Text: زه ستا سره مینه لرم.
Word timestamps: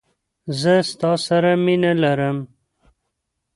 زه 0.59 0.73
ستا 0.91 1.11
سره 1.27 1.51
مینه 1.65 1.91
لرم. 2.01 2.37